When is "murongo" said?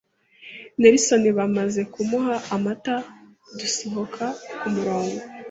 4.75-5.17